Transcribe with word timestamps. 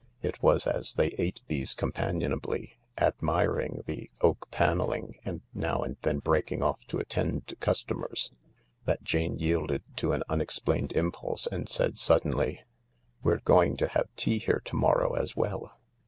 It 0.23 0.41
was 0.41 0.65
as 0.65 0.95
they 0.95 1.09
ate 1.19 1.43
these 1.47 1.75
companionably, 1.75 2.79
admiring 2.97 3.83
the 3.85 4.09
oak 4.19 4.49
panelling 4.49 5.19
and 5.25 5.41
now 5.53 5.83
and 5.83 5.95
then 6.01 6.17
breaking 6.17 6.63
off 6.63 6.79
to 6.87 6.97
attend 6.97 7.45
to 7.49 7.55
customers, 7.57 8.31
that 8.85 9.03
Jane 9.03 9.37
yielded 9.37 9.83
to 9.97 10.13
an 10.13 10.23
unexplained 10.27 10.93
impulse, 10.93 11.45
and 11.45 11.69
said 11.69 11.97
suddenly:" 11.99 12.61
We're 13.23 13.41
going 13.41 13.77
to 13.77 13.89
have 13.89 14.09
tea 14.15 14.39
here 14.39 14.63
to 14.65 14.75
morrow 14.75 15.13
as 15.13 15.35
well. 15.35 15.77